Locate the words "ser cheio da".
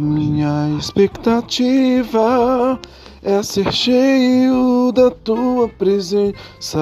3.42-5.10